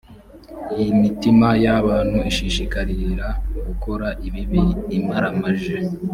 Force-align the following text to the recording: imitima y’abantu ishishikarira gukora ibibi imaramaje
imitima 0.91 1.49
y’abantu 1.63 2.17
ishishikarira 2.29 3.27
gukora 3.67 4.07
ibibi 4.27 4.61
imaramaje 4.97 5.77